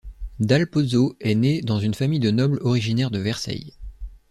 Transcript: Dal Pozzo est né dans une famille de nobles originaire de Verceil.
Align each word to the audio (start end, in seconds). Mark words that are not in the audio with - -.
Dal 0.39 0.65
Pozzo 0.67 1.15
est 1.19 1.35
né 1.35 1.61
dans 1.61 1.79
une 1.79 1.93
famille 1.93 2.19
de 2.19 2.31
nobles 2.31 2.57
originaire 2.63 3.11
de 3.11 3.19
Verceil. 3.19 3.75